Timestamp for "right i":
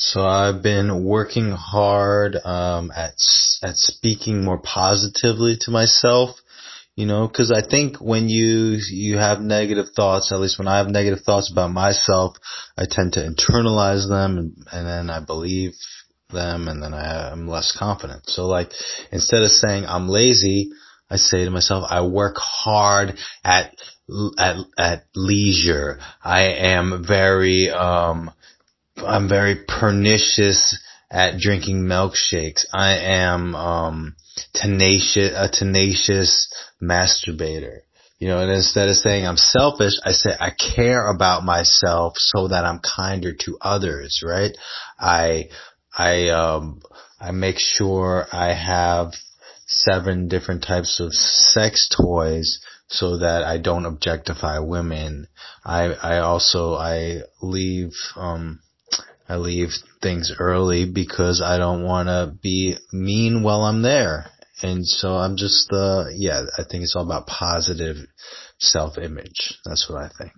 44.24-45.50